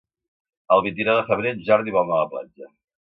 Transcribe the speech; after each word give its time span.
El 0.77 0.81
vint-i-nou 0.87 1.19
de 1.19 1.25
febrer 1.27 1.51
en 1.57 1.61
Jordi 1.69 1.95
vol 1.99 2.07
anar 2.11 2.17
a 2.21 2.23
la 2.25 2.31
platja. 2.33 2.73